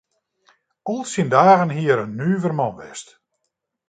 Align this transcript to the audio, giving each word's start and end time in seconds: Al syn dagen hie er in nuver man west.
Al 0.91 0.99
syn 1.09 1.29
dagen 1.37 1.73
hie 1.75 1.89
er 1.93 1.99
in 2.05 2.15
nuver 2.19 2.53
man 2.57 2.73
west. 2.79 3.07